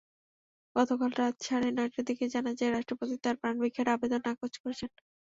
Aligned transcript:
গতকাল 0.75 1.11
রাত 1.19 1.35
সাড়ে 1.45 1.69
নয়টার 1.71 2.03
দিকে 2.09 2.25
জানা 2.33 2.51
যায়, 2.59 2.71
রাষ্ট্রপতি 2.71 3.15
তাঁদের 3.15 3.39
প্রাণভিক্ষার 3.41 3.87
আবেদন 3.95 4.21
নাকচ 4.27 4.53
করেছেন। 4.63 4.89